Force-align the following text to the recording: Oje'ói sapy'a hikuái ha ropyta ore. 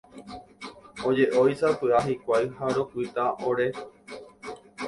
Oje'ói 1.09 1.53
sapy'a 1.59 1.99
hikuái 2.07 2.45
ha 2.57 2.65
ropyta 2.75 3.23
ore. 3.51 3.67